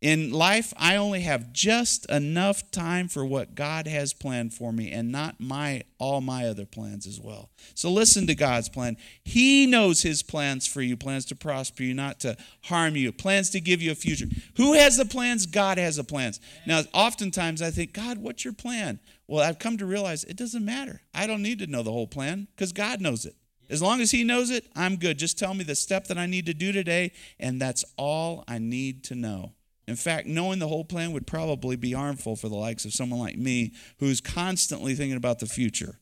[0.00, 4.90] In life, I only have just enough time for what God has planned for me
[4.90, 7.50] and not my all my other plans as well.
[7.74, 8.96] So listen to God's plan.
[9.24, 13.50] He knows his plans for you, plans to prosper you, not to harm you, plans
[13.50, 14.28] to give you a future.
[14.56, 15.44] Who has the plans?
[15.44, 16.40] God has the plans.
[16.64, 19.00] Now, oftentimes I think, God, what's your plan?
[19.28, 21.02] Well, I've come to realize it doesn't matter.
[21.14, 23.36] I don't need to know the whole plan because God knows it.
[23.70, 25.18] As long as he knows it, I'm good.
[25.18, 28.56] Just tell me the step that I need to do today, and that's all I
[28.58, 29.52] need to know.
[29.86, 33.20] In fact, knowing the whole plan would probably be harmful for the likes of someone
[33.20, 35.98] like me who's constantly thinking about the future.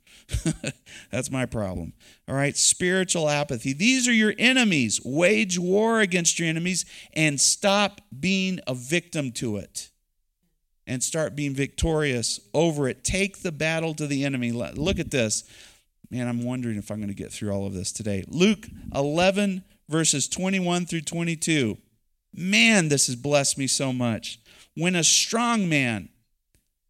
[1.13, 1.93] That's my problem.
[2.27, 3.73] All right, spiritual apathy.
[3.73, 5.01] These are your enemies.
[5.05, 9.91] Wage war against your enemies and stop being a victim to it
[10.87, 13.03] and start being victorious over it.
[13.03, 14.53] Take the battle to the enemy.
[14.53, 15.45] Look at this.
[16.11, 18.25] Man, I'm wondering if I'm going to get through all of this today.
[18.29, 21.79] Luke 11, verses 21 through 22.
[22.33, 24.39] Man, this has blessed me so much.
[24.75, 26.11] When a strong man,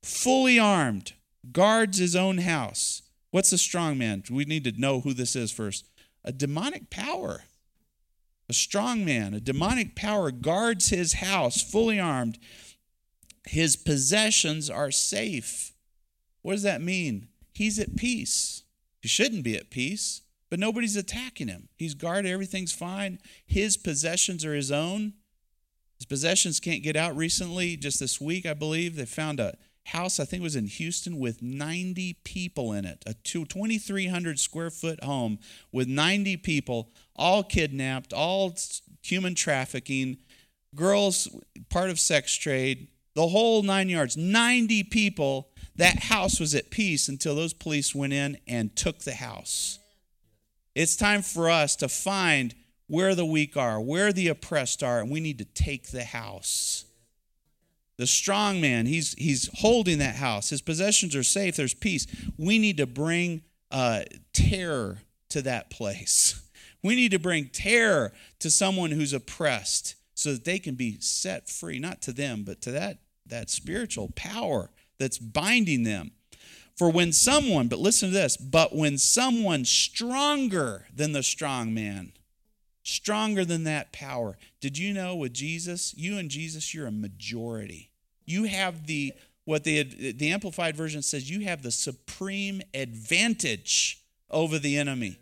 [0.02, 1.14] fully armed,
[1.52, 3.02] guards his own house.
[3.30, 4.24] What's a strong man?
[4.30, 5.88] We need to know who this is first.
[6.24, 7.44] A demonic power.
[8.48, 12.38] A strong man, a demonic power guards his house, fully armed.
[13.46, 15.72] His possessions are safe.
[16.42, 17.28] What does that mean?
[17.52, 18.64] He's at peace.
[19.00, 21.68] He shouldn't be at peace, but nobody's attacking him.
[21.76, 23.18] He's guarded, everything's fine.
[23.46, 25.14] His possessions are his own.
[25.98, 27.76] His possessions can't get out recently.
[27.76, 29.56] Just this week, I believe, they found a
[29.86, 33.02] house, I think it was in Houston, with 90 people in it.
[33.06, 35.38] A 2,300 square foot home
[35.72, 38.54] with 90 people, all kidnapped, all
[39.02, 40.18] human trafficking,
[40.74, 41.28] girls
[41.70, 44.16] part of sex trade, the whole nine yards.
[44.16, 45.48] 90 people.
[45.74, 49.78] That house was at peace until those police went in and took the house.
[50.74, 52.54] It's time for us to find
[52.86, 56.84] where the weak are, where the oppressed are, and we need to take the house.
[57.96, 60.50] The strong man, he's, he's holding that house.
[60.50, 62.06] His possessions are safe, there's peace.
[62.38, 64.02] We need to bring uh,
[64.32, 64.98] terror
[65.30, 66.42] to that place.
[66.82, 71.48] We need to bring terror to someone who's oppressed so that they can be set
[71.48, 76.12] free, not to them, but to that, that spiritual power that's binding them.
[76.76, 82.12] For when someone, but listen to this, but when someone stronger than the strong man,
[82.86, 84.36] stronger than that power.
[84.60, 87.90] Did you know with Jesus, you and Jesus, you're a majority.
[88.24, 89.12] You have the
[89.44, 95.18] what the the amplified version says you have the supreme advantage over the enemy.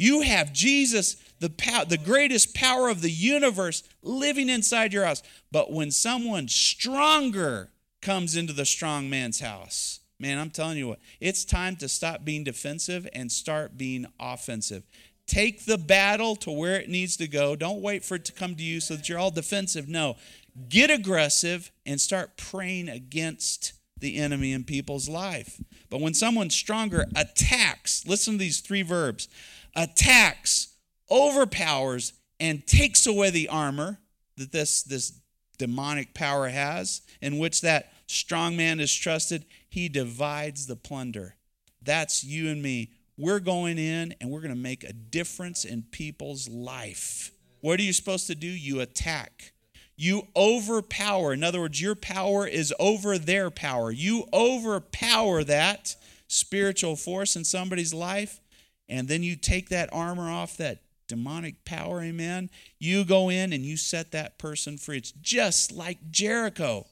[0.00, 5.22] You have Jesus, the power, the greatest power of the universe living inside your house.
[5.52, 7.68] But when someone stronger
[8.00, 12.24] comes into the strong man's house, man, I'm telling you what, it's time to stop
[12.24, 14.84] being defensive and start being offensive.
[15.26, 17.54] Take the battle to where it needs to go.
[17.54, 19.86] Don't wait for it to come to you so that you're all defensive.
[19.86, 20.16] No,
[20.70, 25.60] get aggressive and start praying against the enemy in people's life.
[25.90, 29.28] But when someone stronger attacks, listen to these three verbs
[29.74, 30.74] attacks,
[31.10, 33.98] overpowers, and takes away the armor
[34.36, 35.20] that this, this
[35.58, 41.36] demonic power has, in which that strong man is trusted, he divides the plunder.
[41.82, 45.82] That's you and me we're going in and we're going to make a difference in
[45.82, 47.32] people's life.
[47.60, 48.46] What are you supposed to do?
[48.46, 49.52] You attack.
[49.94, 51.34] You overpower.
[51.34, 53.90] In other words, your power is over their power.
[53.90, 55.96] You overpower that
[56.28, 58.40] spiritual force in somebody's life,
[58.90, 62.50] and then you take that armor off, that demonic power, amen.
[62.78, 64.98] You go in and you set that person free.
[64.98, 66.86] It's just like Jericho.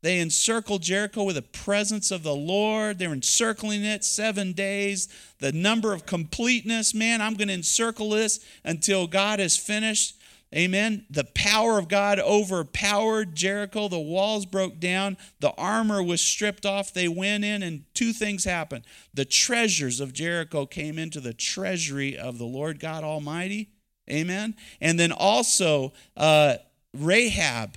[0.00, 2.98] They encircled Jericho with the presence of the Lord.
[2.98, 5.08] They're encircling it seven days.
[5.40, 10.14] The number of completeness, man, I'm going to encircle this until God is finished.
[10.54, 11.04] Amen.
[11.10, 13.88] The power of God overpowered Jericho.
[13.88, 15.18] The walls broke down.
[15.40, 16.94] The armor was stripped off.
[16.94, 18.86] They went in, and two things happened.
[19.12, 23.70] The treasures of Jericho came into the treasury of the Lord God Almighty.
[24.10, 24.56] Amen.
[24.80, 26.56] And then also, uh,
[26.94, 27.76] Rahab,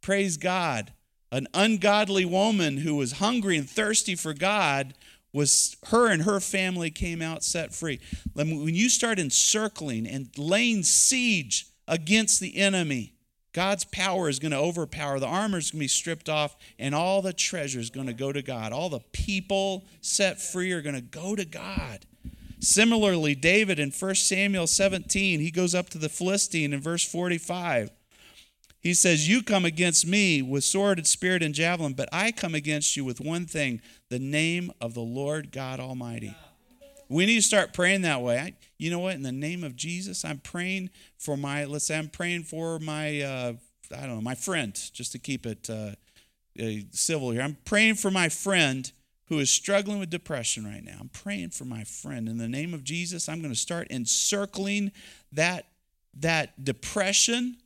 [0.00, 0.92] praise God
[1.32, 4.94] an ungodly woman who was hungry and thirsty for God
[5.32, 8.00] was her and her family came out set free.
[8.32, 13.14] When you start encircling and laying siege against the enemy,
[13.52, 15.18] God's power is going to overpower.
[15.18, 18.12] The armor is going to be stripped off, and all the treasure is going to
[18.12, 18.72] go to God.
[18.72, 22.04] All the people set free are going to go to God.
[22.60, 27.90] Similarly, David in 1 Samuel 17, he goes up to the Philistine in verse 45.
[28.80, 32.54] He says, You come against me with sword and spirit and javelin, but I come
[32.54, 36.36] against you with one thing the name of the Lord God Almighty.
[37.08, 38.38] We need to start praying that way.
[38.38, 39.14] I, you know what?
[39.14, 43.20] In the name of Jesus, I'm praying for my, let's say I'm praying for my,
[43.20, 43.52] uh,
[43.96, 45.92] I don't know, my friend, just to keep it uh,
[46.60, 47.42] uh, civil here.
[47.42, 48.90] I'm praying for my friend
[49.28, 50.98] who is struggling with depression right now.
[51.00, 52.28] I'm praying for my friend.
[52.28, 54.92] In the name of Jesus, I'm going to start encircling
[55.32, 55.66] that,
[56.14, 57.56] that depression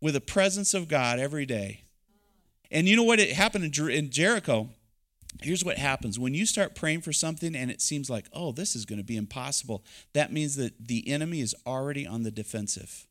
[0.00, 1.82] with the presence of God every day.
[2.70, 3.20] And you know what?
[3.20, 4.70] It happened in, Jer- in Jericho.
[5.42, 8.74] Here's what happens when you start praying for something and it seems like, oh, this
[8.74, 9.84] is going to be impossible.
[10.12, 13.06] That means that the enemy is already on the defensive.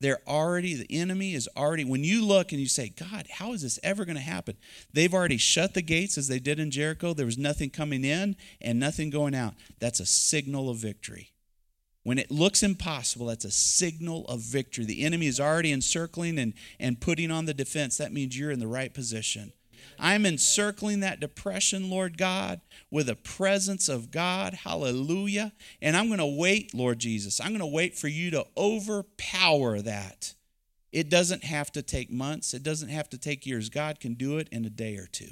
[0.00, 3.62] They're already, the enemy is already, when you look and you say, God, how is
[3.62, 4.56] this ever going to happen?
[4.92, 7.14] They've already shut the gates as they did in Jericho.
[7.14, 9.54] There was nothing coming in and nothing going out.
[9.78, 11.30] That's a signal of victory.
[12.02, 14.84] When it looks impossible, that's a signal of victory.
[14.84, 17.96] The enemy is already encircling and, and putting on the defense.
[17.98, 19.52] That means you're in the right position.
[19.98, 24.54] I'm encircling that depression, Lord God, with the presence of God.
[24.54, 25.52] Hallelujah.
[25.80, 27.40] And I'm going to wait, Lord Jesus.
[27.40, 30.34] I'm going to wait for you to overpower that.
[30.92, 33.70] It doesn't have to take months, it doesn't have to take years.
[33.70, 35.30] God can do it in a day or two.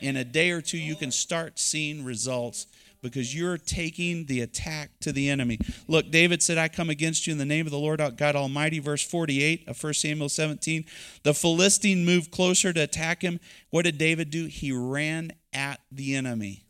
[0.00, 2.66] In a day or two, you can start seeing results
[3.04, 5.58] because you're taking the attack to the enemy.
[5.86, 8.78] Look, David said, I come against you in the name of the Lord God Almighty.
[8.78, 10.86] Verse 48 of 1 Samuel 17.
[11.22, 13.40] The Philistine moved closer to attack him.
[13.68, 14.46] What did David do?
[14.46, 16.64] He ran at the enemy.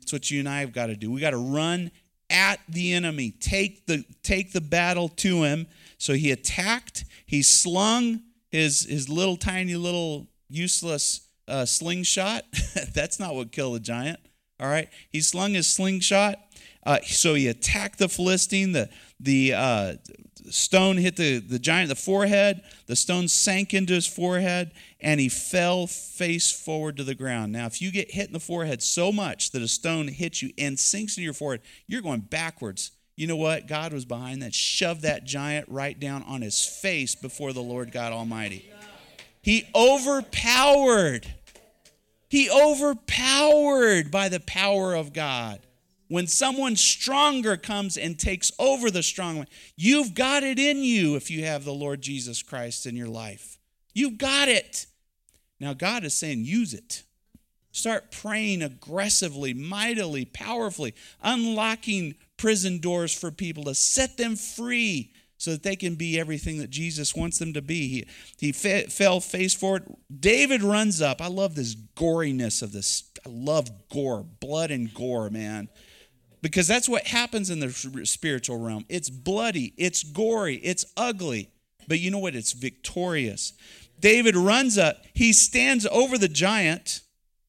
[0.00, 1.12] That's what you and I have got to do.
[1.12, 1.92] We got to run
[2.28, 3.30] at the enemy.
[3.30, 5.68] Take the take the battle to him.
[5.98, 7.04] So he attacked.
[7.26, 12.44] He slung his his little tiny little useless uh, slingshot.
[12.92, 14.18] That's not what killed the giant.
[14.60, 14.88] All right.
[15.10, 16.38] He slung his slingshot.
[16.86, 18.72] Uh, so he attacked the Philistine.
[18.72, 19.94] The, the uh,
[20.50, 22.62] stone hit the, the giant the forehead.
[22.86, 27.52] The stone sank into his forehead, and he fell face forward to the ground.
[27.52, 30.52] Now, if you get hit in the forehead so much that a stone hits you
[30.58, 32.92] and sinks into your forehead, you're going backwards.
[33.16, 33.66] You know what?
[33.66, 37.92] God was behind that, shoved that giant right down on his face before the Lord
[37.92, 38.70] God Almighty.
[39.40, 41.26] He overpowered
[42.34, 45.60] he overpowered by the power of God.
[46.08, 51.14] When someone stronger comes and takes over the strong one, you've got it in you
[51.14, 53.60] if you have the Lord Jesus Christ in your life.
[53.92, 54.86] You've got it.
[55.60, 57.04] Now, God is saying, use it.
[57.70, 60.92] Start praying aggressively, mightily, powerfully,
[61.22, 65.12] unlocking prison doors for people to set them free
[65.44, 67.88] so that they can be everything that Jesus wants them to be.
[67.88, 68.06] He,
[68.46, 69.84] he fe- fell face forward.
[70.20, 71.20] David runs up.
[71.20, 73.04] I love this goriness of this.
[73.26, 75.68] I love gore, blood and gore, man.
[76.40, 77.70] Because that's what happens in the
[78.06, 78.86] spiritual realm.
[78.88, 81.50] It's bloody, it's gory, it's ugly.
[81.86, 82.34] But you know what?
[82.34, 83.52] It's victorious.
[84.00, 85.04] David runs up.
[85.12, 87.02] He stands over the giant.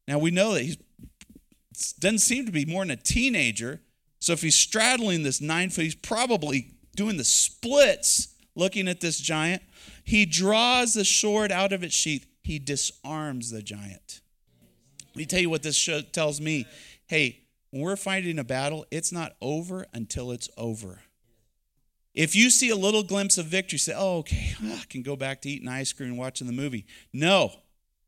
[0.05, 0.77] Now we know that he
[1.99, 3.81] doesn't seem to be more than a teenager.
[4.19, 9.19] So if he's straddling this nine foot, he's probably doing the splits looking at this
[9.19, 9.61] giant.
[10.03, 12.25] He draws the sword out of its sheath.
[12.41, 14.21] He disarms the giant.
[15.09, 16.65] Let me tell you what this show tells me.
[17.07, 17.39] Hey,
[17.71, 21.01] when we're fighting a battle, it's not over until it's over.
[22.13, 25.41] If you see a little glimpse of victory, say, oh, okay, I can go back
[25.41, 26.85] to eating ice cream and watching the movie.
[27.11, 27.51] No,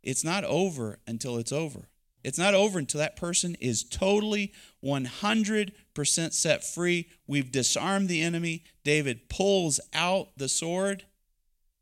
[0.03, 1.89] it's not over until it's over.
[2.23, 4.53] It's not over until that person is totally
[4.83, 7.07] 100% set free.
[7.25, 8.63] We've disarmed the enemy.
[8.83, 11.05] David pulls out the sword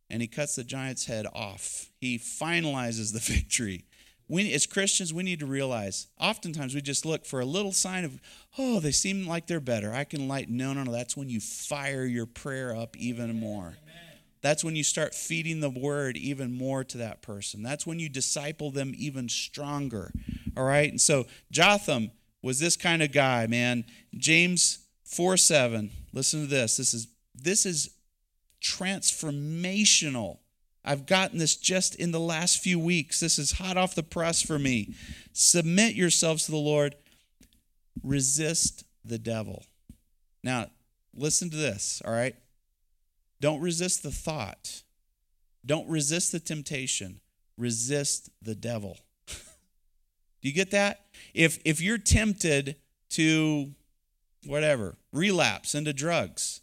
[0.09, 1.89] and he cuts the giant's head off.
[1.99, 3.85] He finalizes the victory.
[4.27, 8.03] We, as Christians, we need to realize oftentimes we just look for a little sign
[8.03, 8.19] of,
[8.57, 9.93] oh, they seem like they're better.
[9.93, 10.49] I can light.
[10.49, 10.91] No, no, no.
[10.91, 13.75] That's when you fire your prayer up even more.
[14.45, 17.63] That's when you start feeding the word even more to that person.
[17.63, 20.11] That's when you disciple them even stronger.
[20.55, 20.87] All right?
[20.87, 22.11] And so Jotham
[22.43, 23.85] was this kind of guy, man.
[24.15, 25.89] James 4 7.
[26.13, 26.77] Listen to this.
[26.77, 27.95] This is this is
[28.61, 30.37] transformational.
[30.83, 33.21] I've gotten this just in the last few weeks.
[33.21, 34.93] This is hot off the press for me.
[35.33, 36.93] Submit yourselves to the Lord.
[38.03, 39.65] Resist the devil.
[40.43, 40.67] Now,
[41.15, 42.35] listen to this, all right?
[43.39, 44.83] Don't resist the thought.
[45.65, 47.19] Don't resist the temptation.
[47.57, 48.97] Resist the devil.
[49.27, 51.05] Do you get that?
[51.33, 52.75] If if you're tempted
[53.11, 53.71] to
[54.45, 56.61] whatever, relapse into drugs,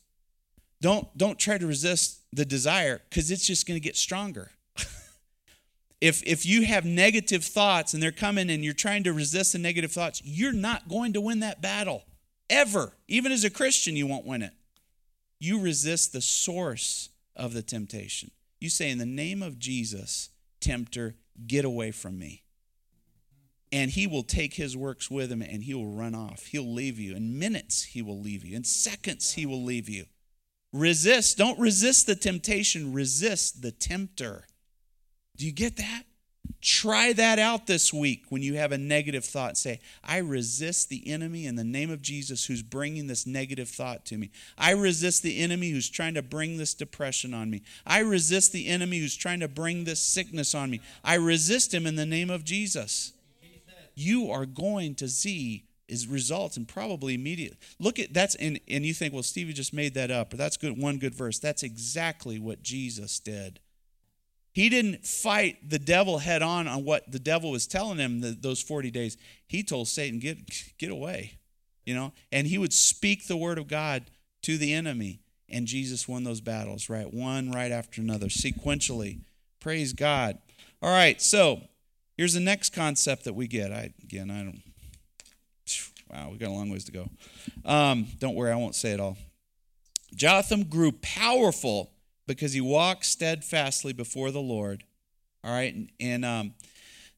[0.81, 4.53] don't don't try to resist the desire cuz it's just going to get stronger.
[6.01, 9.59] if if you have negative thoughts and they're coming and you're trying to resist the
[9.59, 12.05] negative thoughts, you're not going to win that battle
[12.49, 12.93] ever.
[13.09, 14.53] Even as a Christian, you won't win it
[15.43, 18.31] you resist the source of the temptation.
[18.61, 20.31] You say, In the name of Jesus,
[20.61, 21.17] tempter,
[21.49, 22.45] get away from me.
[23.73, 26.47] And he will take his works with him and he will run off.
[26.47, 27.17] He'll leave you.
[27.17, 28.55] In minutes, he will leave you.
[28.55, 30.05] In seconds, he will leave you.
[30.73, 31.39] Resist.
[31.39, 34.47] Don't resist the temptation, resist the tempter.
[35.37, 36.05] Do you get that?
[36.63, 39.57] Try that out this week when you have a negative thought.
[39.57, 44.05] Say, I resist the enemy in the name of Jesus who's bringing this negative thought
[44.07, 44.31] to me.
[44.57, 47.63] I resist the enemy who's trying to bring this depression on me.
[47.85, 50.81] I resist the enemy who's trying to bring this sickness on me.
[51.03, 53.13] I resist him in the name of Jesus.
[53.97, 57.57] You are going to see is results and probably immediate.
[57.79, 60.57] Look at that's and, and you think, well, Stevie just made that up, or that's
[60.57, 61.39] good one good verse.
[61.39, 63.61] That's exactly what Jesus did.
[64.53, 68.33] He didn't fight the devil head on on what the devil was telling him the,
[68.33, 69.17] those 40 days.
[69.47, 70.39] He told Satan, get,
[70.79, 71.39] get away,
[71.87, 74.05] you know, and he would speak the word of God
[74.43, 75.21] to the enemy.
[75.49, 77.13] And Jesus won those battles, right?
[77.13, 79.21] One right after another, sequentially.
[79.61, 80.39] Praise God.
[80.83, 81.61] All right, so
[82.17, 83.73] here's the next concept that we get.
[83.73, 84.63] I again, I don't.
[86.11, 87.09] Wow, we got a long ways to go.
[87.65, 89.17] Um, don't worry, I won't say it all.
[90.15, 91.91] Jotham grew powerful
[92.27, 94.85] because he walked steadfastly before the Lord.
[95.45, 96.55] All right, and, um,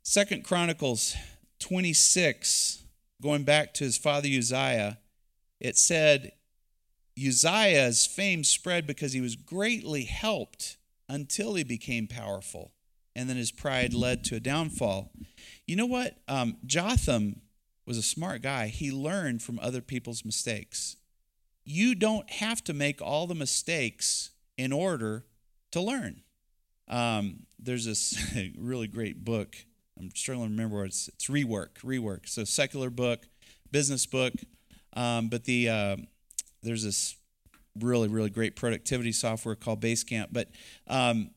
[0.03, 1.17] Second Chronicles
[1.61, 2.83] 26,
[3.23, 4.99] going back to his father Uzziah,
[5.61, 6.33] it said
[7.19, 10.77] Uzziah's fame spread because he was greatly helped
[11.09, 12.73] until he became powerful,
[13.15, 15.11] and then his pride led to a downfall.
[15.67, 16.19] You know what?
[16.29, 17.41] Um, Jotham
[17.87, 18.67] was a smart guy.
[18.67, 20.97] He learned from other people's mistakes.
[21.65, 25.25] You don't have to make all the mistakes in order
[25.73, 26.23] to learn.
[26.89, 28.17] Um, there's this
[28.59, 29.57] really great book.
[29.99, 31.09] I'm struggling to remember what it's.
[31.09, 31.81] It's Rework.
[31.85, 32.29] Rework.
[32.29, 33.27] So secular book,
[33.71, 34.35] business book.
[34.95, 35.97] Um, but the uh,
[36.63, 37.17] there's this
[37.81, 40.29] really really great productivity software called Basecamp.
[40.33, 40.49] But
[40.87, 41.31] um,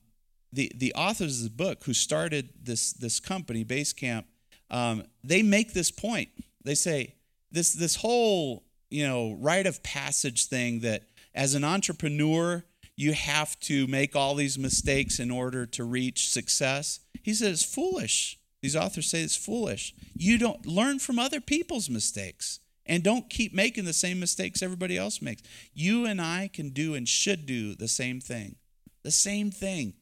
[0.53, 4.25] the the authors of the book who started this this company Basecamp,
[4.69, 6.29] um, they make this point.
[6.63, 7.15] They say
[7.51, 11.03] this this whole you know rite of passage thing that
[11.33, 12.63] as an entrepreneur
[12.97, 16.99] you have to make all these mistakes in order to reach success.
[17.23, 18.39] He says it's foolish.
[18.61, 19.93] These authors say it's foolish.
[20.15, 24.97] You don't learn from other people's mistakes and don't keep making the same mistakes everybody
[24.97, 25.43] else makes.
[25.73, 28.55] You and I can do and should do the same thing.
[29.03, 29.93] The same thing.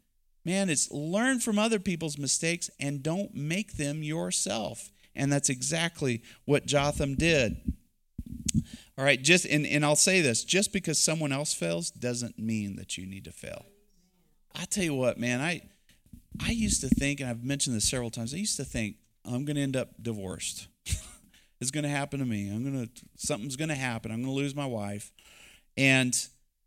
[0.45, 4.91] Man, it's learn from other people's mistakes and don't make them yourself.
[5.13, 7.73] And that's exactly what Jotham did.
[8.97, 12.77] All right, just and, and I'll say this just because someone else fails doesn't mean
[12.77, 13.65] that you need to fail.
[14.55, 15.61] I tell you what, man, I
[16.41, 19.43] I used to think, and I've mentioned this several times, I used to think I'm
[19.43, 20.67] gonna end up divorced.
[21.59, 22.49] it's gonna happen to me.
[22.49, 22.87] I'm gonna
[23.17, 24.11] something's gonna happen.
[24.11, 25.11] I'm gonna lose my wife.
[25.77, 26.15] And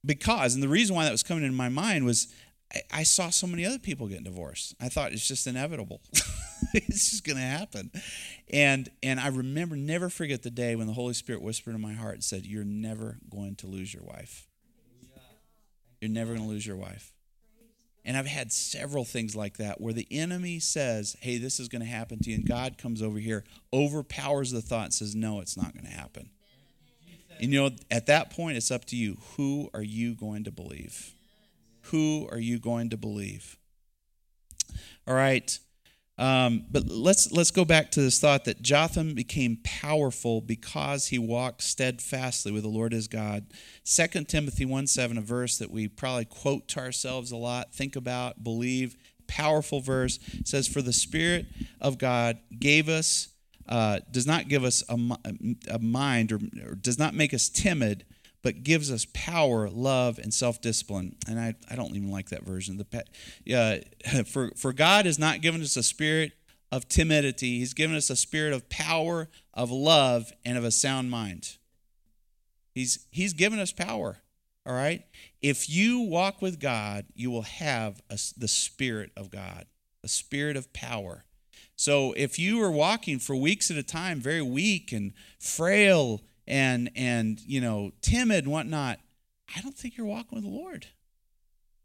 [0.04, 2.28] because, and the reason why that was coming into my mind was
[2.92, 4.74] I, saw so many other people getting divorced.
[4.80, 6.02] I thought it's just inevitable.
[6.74, 7.90] it's just going to happen.
[8.50, 11.94] And and I remember never forget the day when the Holy Spirit whispered in my
[11.94, 14.46] heart and said, "You're never going to lose your wife.
[16.00, 17.12] You're never going to lose your wife."
[18.04, 21.82] And I've had several things like that where the enemy says, "Hey, this is going
[21.82, 25.40] to happen to you," and God comes over here, overpowers the thought, and says, "No,
[25.40, 26.30] it's not going to happen."
[27.40, 29.18] And you know, at that point, it's up to you.
[29.36, 31.14] Who are you going to believe?
[31.91, 33.57] Who are you going to believe?
[35.07, 35.59] All right.
[36.18, 41.18] Um, but let's let's go back to this thought that Jotham became powerful because he
[41.18, 43.47] walked steadfastly with the Lord his God.
[43.84, 47.95] 2 Timothy 1 7, a verse that we probably quote to ourselves a lot, think
[47.95, 48.97] about, believe.
[49.28, 51.47] Powerful verse says, For the Spirit
[51.80, 53.28] of God gave us,
[53.68, 54.99] uh, does not give us a,
[55.70, 58.05] a mind or, or does not make us timid,
[58.43, 61.16] but gives us power, love, and self discipline.
[61.28, 62.76] And I, I don't even like that version.
[62.78, 63.05] The,
[63.55, 66.32] uh, for, for God has not given us a spirit
[66.70, 71.11] of timidity, He's given us a spirit of power, of love, and of a sound
[71.11, 71.57] mind.
[72.74, 74.18] He's, he's given us power,
[74.64, 75.03] all right?
[75.43, 79.66] If you walk with God, you will have a, the Spirit of God,
[80.05, 81.24] a spirit of power.
[81.74, 86.90] So if you are walking for weeks at a time, very weak and frail and
[86.96, 88.99] and you know timid and whatnot
[89.55, 90.86] i don't think you're walking with the lord.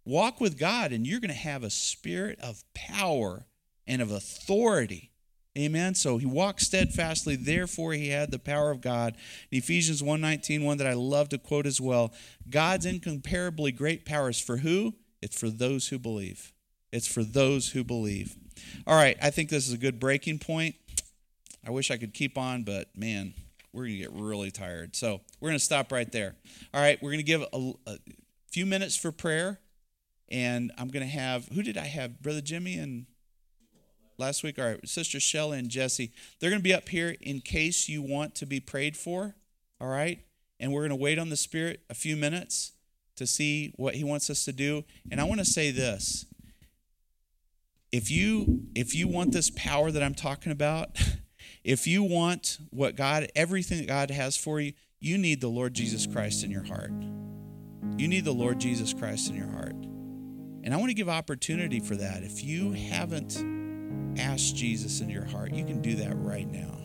[0.06, 3.46] Walk with god and you're going to have a spirit of power
[3.86, 5.12] and of authority.
[5.58, 5.94] Amen?
[5.94, 9.16] So he walked steadfastly therefore he had the power of god.
[9.52, 12.14] In ephesians 1.19 one that i love to quote as well
[12.50, 14.96] god's incomparably great power is for who?
[15.22, 16.52] It's for those who believe.
[16.92, 18.36] It's for those who believe.
[18.88, 20.76] All right i think this is a good breaking point.
[21.66, 23.34] I wish i could keep on but man
[23.74, 24.96] we're going to get really tired.
[24.96, 26.36] So we're going to stop right there.
[26.74, 27.98] All right, we're going to give a, a
[28.50, 29.60] few minutes for prayer.
[30.30, 32.22] And I'm going to have, who did I have?
[32.22, 33.06] Brother Jimmy and
[34.18, 36.12] last week, our sister Shelley and Jesse.
[36.40, 39.36] They're going to be up here in case you want to be prayed for.
[39.82, 40.24] All right.
[40.60, 42.74] And we're going to wait on the Spirit a few minutes
[43.16, 44.86] to see what He wants us to do.
[45.12, 46.26] And I want to say this
[47.92, 50.98] if you if you want this power that I'm talking about,
[51.64, 55.74] if you want what God everything that God has for you, you need the Lord
[55.74, 56.92] Jesus Christ in your heart.
[57.98, 59.76] You need the Lord Jesus Christ in your heart.
[60.64, 62.24] And I want to give opportunity for that.
[62.24, 63.38] If you haven't
[64.18, 66.80] asked Jesus in your heart, you can do that right now.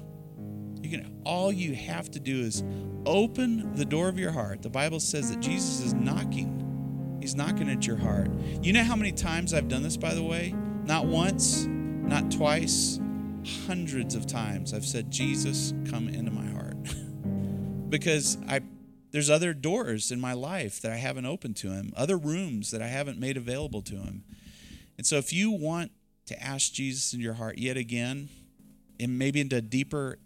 [0.82, 2.62] You can all you have to do is
[3.04, 4.62] open the door of your heart.
[4.62, 7.18] The Bible says that Jesus is knocking.
[7.20, 8.30] He's knocking at your heart.
[8.62, 10.54] You know how many times I've done this by the way?
[10.84, 12.98] Not once, not twice,
[13.66, 16.76] hundreds of times I've said, "Jesus, come into my heart."
[17.90, 18.60] because I
[19.10, 22.82] there's other doors in my life that I haven't opened to him, other rooms that
[22.82, 24.24] I haven't made available to him.
[24.98, 25.92] And so if you want
[26.26, 28.28] to ask Jesus in your heart yet again,
[29.00, 30.18] and maybe into a deeper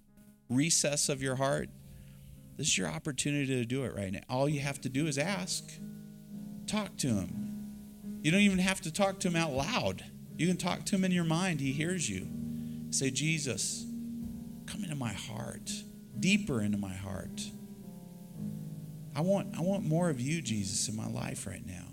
[0.49, 1.69] recess of your heart,
[2.57, 4.21] this is your opportunity to do it right now.
[4.29, 5.65] All you have to do is ask.
[6.67, 7.69] Talk to him.
[8.23, 10.05] You don't even have to talk to him out loud.
[10.37, 11.61] You can talk to him in your mind.
[11.61, 12.29] He hears you.
[12.93, 13.87] Say, Jesus,
[14.67, 15.71] come into my heart,
[16.21, 17.41] deeper into my heart.
[19.17, 21.92] I want, I want more of you, Jesus, in my life right now.